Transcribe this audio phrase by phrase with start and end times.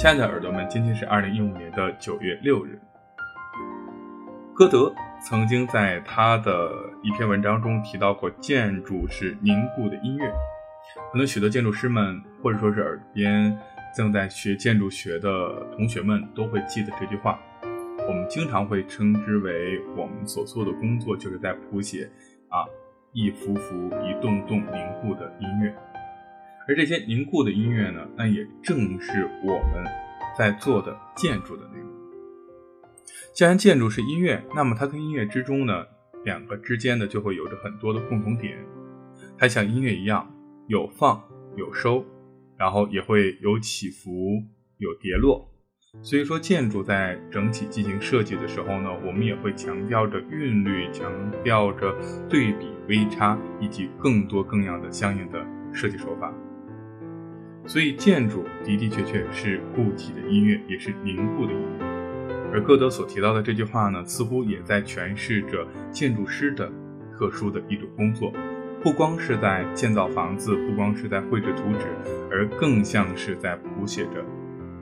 [0.00, 2.80] 亲爱的耳朵们，今天是二零一五年的九月六日。
[4.54, 4.90] 歌德
[5.22, 6.72] 曾经在他的
[7.02, 10.26] 一篇文章中提到过，建筑是凝固的音乐。
[11.12, 13.54] 可能许多建筑师们，或者说是耳边
[13.94, 17.38] 正在学建筑学的同学们，都会记得这句话。
[18.08, 22.10] 我们经常会称之为，我们所做的工作就是在谱写
[22.48, 22.64] 啊
[23.12, 25.76] 一幅幅、一栋栋凝固的音乐。
[26.70, 29.84] 而这些凝固的音乐呢，那也正是我们
[30.38, 31.90] 在做的建筑的内容。
[33.34, 35.84] 既然建筑是音乐，那么它跟音乐之中呢，
[36.24, 38.56] 两个之间呢就会有着很多的共同点。
[39.36, 40.32] 它像音乐一样，
[40.68, 41.20] 有放
[41.56, 42.04] 有收，
[42.56, 44.40] 然后也会有起伏
[44.76, 45.50] 有跌落。
[46.02, 51.10] 所以说，建筑在整体进行设计的时候呢，我们也会强调着韵律，强
[51.42, 51.92] 调着
[52.28, 56.32] 对比微差，以及更多更样的相应的设计手法。
[57.66, 61.86] 所以，建筑的的确确是固体的音乐，也是凝固的音乐。
[62.52, 66.70] 而歌德所提到的这句话呢，似乎也在诠释着建筑师的
[67.16, 68.32] 特殊的一种工作，
[68.82, 71.86] 不光是在建造房子，不光是在绘制图纸，
[72.30, 74.24] 而更像是在谱写着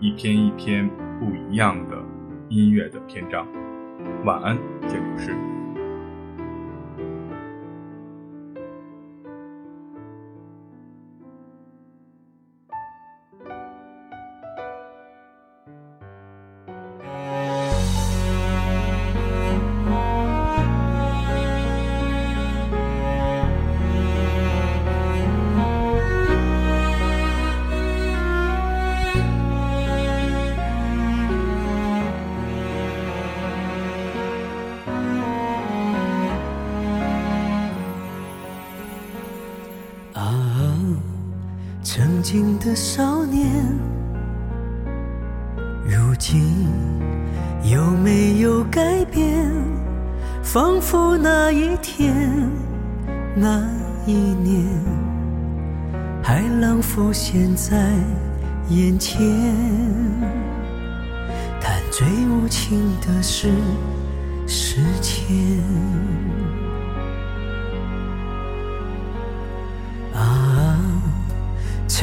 [0.00, 2.02] 一篇一篇不一样的
[2.48, 3.46] 音乐的篇章。
[4.24, 5.32] 晚安，建筑师。
[42.22, 43.50] 曾经的少年，
[45.84, 46.68] 如今
[47.64, 49.50] 有没有改变？
[50.40, 52.14] 仿佛那一天、
[53.34, 53.68] 那
[54.06, 54.64] 一年，
[56.22, 57.90] 海浪浮现在
[58.68, 59.20] 眼前。
[61.60, 63.50] 但最无情的是
[64.46, 65.26] 时间。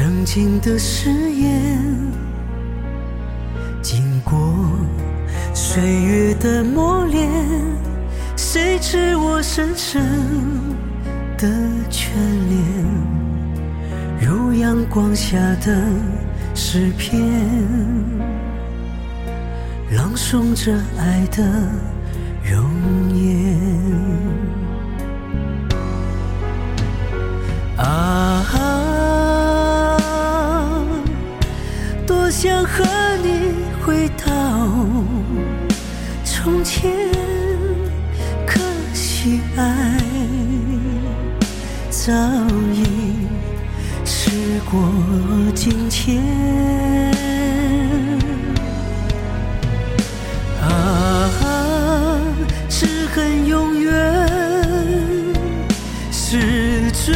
[0.02, 1.78] 曾经的誓言，
[3.82, 4.56] 经过
[5.52, 7.28] 岁月的磨练，
[8.34, 10.02] 谁知我深深
[11.36, 11.46] 的
[11.90, 12.08] 眷
[12.48, 12.86] 恋，
[14.22, 15.84] 如阳光下的
[16.54, 17.20] 诗篇，
[19.90, 21.42] 朗诵着爱的
[22.42, 22.64] 容
[23.14, 23.69] 颜。
[34.50, 34.56] 到
[36.24, 36.90] 从前，
[38.44, 38.58] 可
[38.92, 39.96] 惜爱
[41.88, 42.12] 早
[42.74, 42.82] 已
[44.04, 44.32] 时
[44.68, 44.82] 过
[45.54, 46.20] 境迁。
[50.60, 51.30] 啊，
[52.68, 53.92] 只恨永远
[56.10, 57.14] 是最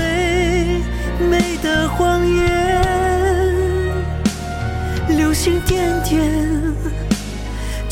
[1.28, 2.44] 美的谎言。
[5.08, 6.30] 流星点点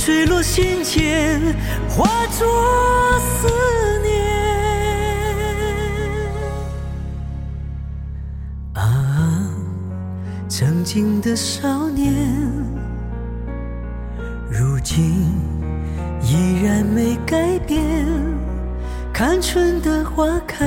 [0.04, 1.40] 坠落心间，
[1.88, 2.44] 化作
[3.20, 3.46] 思
[4.02, 4.10] 念。
[8.74, 9.48] 啊，
[10.48, 12.12] 曾经的少年，
[14.50, 15.30] 如今
[16.20, 17.80] 依然没改变。
[19.12, 20.66] 看春的花开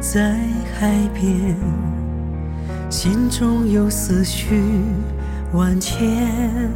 [0.00, 0.38] 在
[0.80, 1.54] 海边，
[2.88, 4.62] 心中有思绪。
[5.52, 6.68] 万千，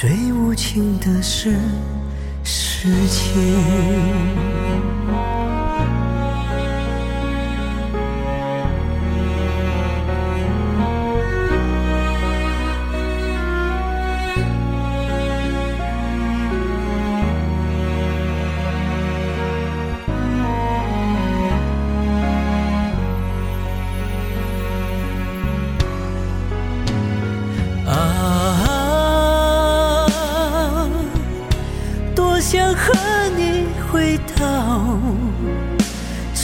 [0.00, 1.56] 最无情的是
[2.44, 4.57] 时间。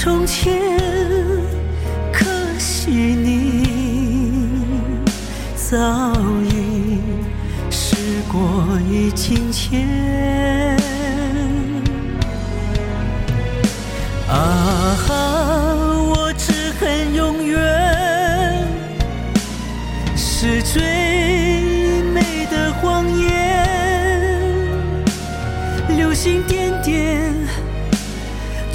[0.04, 0.60] 从前，
[2.12, 2.26] 可
[2.58, 4.50] 惜你
[5.56, 5.76] 早
[6.44, 7.00] 已
[7.70, 7.96] 时
[8.30, 8.78] 过
[9.14, 10.76] 境迁。
[14.28, 17.58] 啊，我只恨永远。
[20.14, 20.82] 是最
[22.12, 23.66] 美的谎言，
[25.96, 27.43] 流星点点。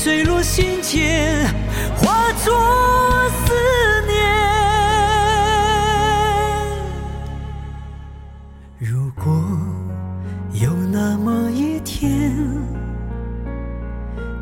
[0.10, 1.46] 坠落心间
[1.96, 2.52] 化作
[3.30, 3.54] 思
[4.08, 4.18] 念。
[8.80, 9.32] 如果
[10.52, 12.36] 有那么一天，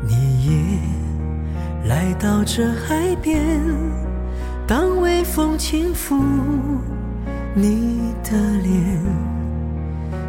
[0.06, 0.14] 你
[0.46, 3.60] 也来到这海边，
[4.66, 6.16] 当微风轻拂
[7.54, 8.30] 你的
[8.62, 9.02] 脸，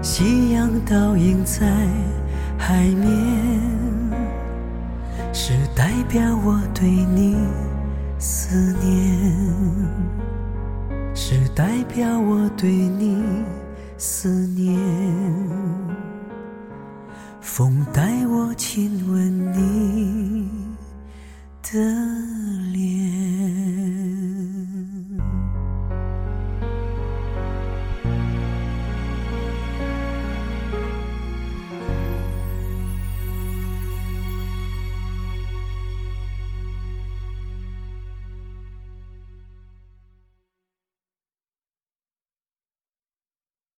[0.02, 1.66] 夕阳倒映在
[2.58, 3.79] 海面，
[5.32, 7.38] 是代表我对你
[8.18, 9.32] 思念，
[11.16, 13.24] 是代表我对你
[13.98, 14.78] 思念。
[17.42, 20.50] 风带我亲吻你
[21.64, 21.80] 的